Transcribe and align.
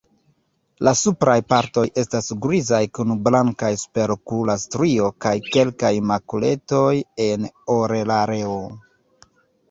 La 0.85 0.91
supraj 0.99 1.33
partoj 1.51 1.81
estas 2.03 2.29
grizaj 2.45 2.79
kun 2.97 3.11
blankaj 3.27 3.69
superokula 3.81 4.55
strio 4.63 5.09
kaj 5.25 5.33
kelkaj 5.57 5.91
makuletoj 6.13 6.95
en 7.27 7.47
orelareo. 7.75 8.57